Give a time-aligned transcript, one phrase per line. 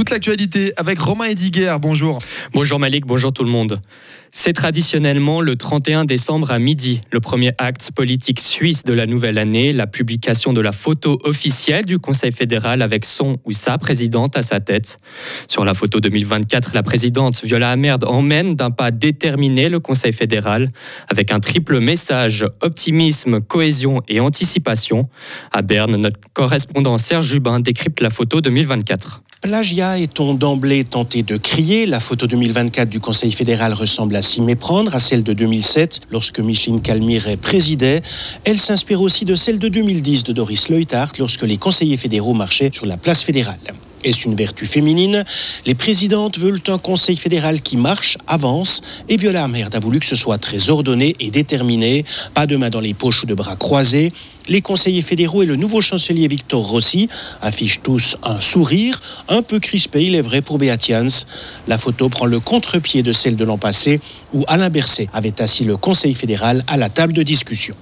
[0.00, 1.76] Toute l'actualité avec Romain Ediger.
[1.78, 2.20] Bonjour.
[2.54, 3.82] Bonjour Malik, bonjour tout le monde.
[4.30, 9.36] C'est traditionnellement le 31 décembre à midi, le premier acte politique suisse de la nouvelle
[9.36, 14.38] année, la publication de la photo officielle du Conseil fédéral avec son ou sa présidente
[14.38, 15.00] à sa tête.
[15.48, 20.70] Sur la photo 2024, la présidente Viola Amerd emmène d'un pas déterminé le Conseil fédéral
[21.08, 25.10] avec un triple message optimisme, cohésion et anticipation.
[25.52, 29.24] À Berne, notre correspondant Serge Jubin décrypte la photo 2024.
[29.40, 34.42] Plagia est-on d'emblée tenté de crier La photo 2024 du Conseil fédéral ressemble à s'y
[34.42, 38.02] méprendre, à celle de 2007, lorsque Micheline Calmire présidait.
[38.44, 42.70] Elle s'inspire aussi de celle de 2010 de Doris Leuthart, lorsque les conseillers fédéraux marchaient
[42.70, 43.58] sur la place fédérale.
[44.02, 45.24] Est-ce une vertu féminine
[45.66, 50.06] Les présidentes veulent un conseil fédéral qui marche, avance, et Viola Amerd a voulu que
[50.06, 53.56] ce soit très ordonné et déterminé, pas de main dans les poches ou de bras
[53.56, 54.10] croisés.
[54.48, 57.08] Les conseillers fédéraux et le nouveau chancelier Victor Rossi
[57.42, 61.26] affichent tous un sourire, un peu crispé, il est vrai, pour Beatians.
[61.68, 64.00] La photo prend le contre-pied de celle de l'an passé,
[64.32, 67.74] où Alain Berset avait assis le conseil fédéral à la table de discussion.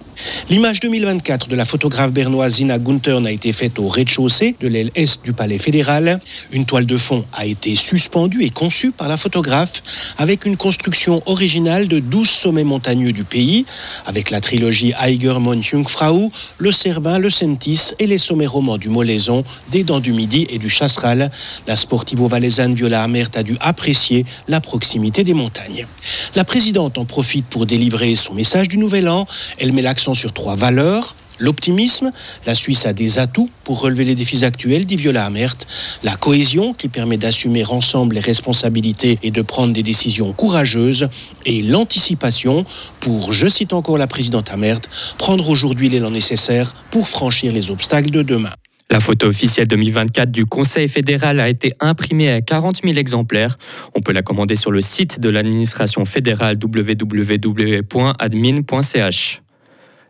[0.50, 4.90] L'image 2024 de la photographe bernoise Zina Gunther a été faite au rez-de-chaussée de l'aile
[4.94, 6.20] est du palais fédéral.
[6.52, 9.82] Une toile de fond a été suspendue et conçue par la photographe
[10.16, 13.66] avec une construction originale de 12 sommets montagneux du pays,
[14.06, 19.44] avec la trilogie Eigermont Jungfrau, le Cervin, le Sentis et les sommets romans du Molaison,
[19.70, 21.30] des Dents du Midi et du Chasseral.
[21.66, 25.86] La sportivo-valaisanne Viola Amert a dû apprécier la proximité des montagnes.
[26.34, 29.26] La présidente en profite pour délivrer son message du Nouvel An.
[29.58, 31.14] Elle met l'accent sur trois valeurs.
[31.40, 32.10] L'optimisme,
[32.46, 35.56] la Suisse a des atouts pour relever les défis actuels, dit Viola Amert.
[36.02, 41.08] La cohésion, qui permet d'assumer ensemble les responsabilités et de prendre des décisions courageuses.
[41.46, 42.64] Et l'anticipation,
[42.98, 44.80] pour, je cite encore la présidente Amert,
[45.16, 48.50] prendre aujourd'hui l'élan nécessaire pour franchir les obstacles de demain.
[48.90, 53.58] La photo officielle 2024 du Conseil fédéral a été imprimée à 40 000 exemplaires.
[53.94, 57.82] On peut la commander sur le site de l'administration fédérale www.admin.ch.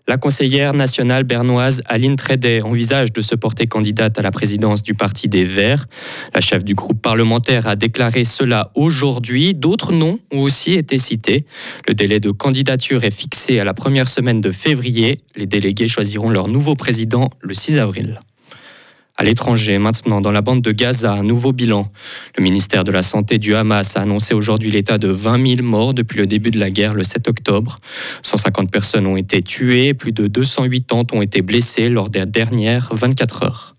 [0.08, 4.94] La conseillère nationale bernoise Aline Tredet envisage de se porter candidate à la présidence du
[4.94, 5.84] Parti des Verts.
[6.32, 9.52] La chef du groupe parlementaire a déclaré cela aujourd'hui.
[9.52, 11.44] D'autres noms ont aussi été cités.
[11.86, 15.20] Le délai de candidature est fixé à la première semaine de février.
[15.36, 18.18] Les délégués choisiront leur nouveau président le 6 avril.
[19.20, 21.88] À l'étranger, maintenant, dans la bande de Gaza, un nouveau bilan.
[22.36, 25.92] Le ministère de la Santé du Hamas a annoncé aujourd'hui l'état de 20 000 morts
[25.92, 27.80] depuis le début de la guerre le 7 octobre.
[28.22, 33.42] 150 personnes ont été tuées, plus de 280 ont été blessées lors des dernières 24
[33.42, 33.77] heures.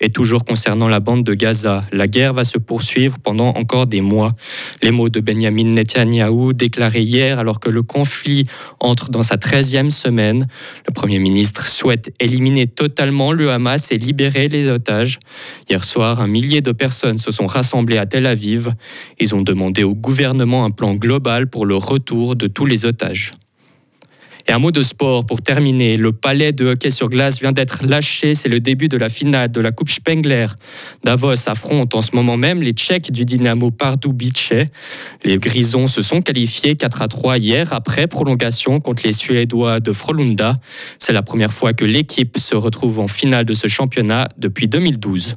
[0.00, 4.00] Et toujours concernant la bande de Gaza, la guerre va se poursuivre pendant encore des
[4.00, 4.32] mois.
[4.80, 8.44] Les mots de Benjamin Netanyahou déclarés hier alors que le conflit
[8.78, 10.46] entre dans sa 13e semaine.
[10.86, 15.18] Le Premier ministre souhaite éliminer totalement le Hamas et libérer les otages.
[15.68, 18.74] Hier soir, un millier de personnes se sont rassemblées à Tel Aviv.
[19.18, 23.34] Ils ont demandé au gouvernement un plan global pour le retour de tous les otages.
[24.48, 25.98] Et un mot de sport pour terminer.
[25.98, 28.34] Le palais de hockey sur glace vient d'être lâché.
[28.34, 30.46] C'est le début de la finale de la Coupe Spengler.
[31.04, 34.54] Davos affronte en ce moment même les Tchèques du Dynamo Pardubice.
[35.22, 39.92] Les Grisons se sont qualifiés 4 à 3 hier après prolongation contre les Suédois de
[39.92, 40.58] Frolunda.
[40.98, 45.36] C'est la première fois que l'équipe se retrouve en finale de ce championnat depuis 2012.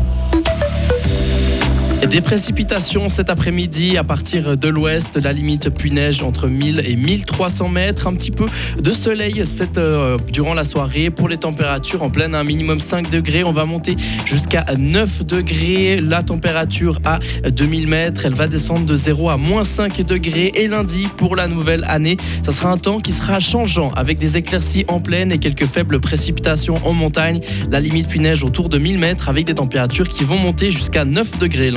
[2.09, 7.69] Des précipitations cet après-midi à partir de l'ouest, la limite pluie-neige entre 1000 et 1300
[7.69, 8.07] mètres.
[8.07, 8.47] Un petit peu
[8.81, 11.09] de soleil cette, euh, durant la soirée.
[11.09, 13.43] Pour les températures en pleine, un minimum 5 degrés.
[13.43, 13.95] On va monter
[14.25, 16.01] jusqu'à 9 degrés.
[16.01, 17.19] La température à
[17.49, 20.51] 2000 mètres, elle va descendre de 0 à moins 5 degrés.
[20.55, 24.37] Et lundi, pour la nouvelle année, ça sera un temps qui sera changeant avec des
[24.37, 27.39] éclaircies en pleine et quelques faibles précipitations en montagne.
[27.69, 31.37] La limite pluie-neige autour de 1000 mètres avec des températures qui vont monter jusqu'à 9
[31.37, 31.69] degrés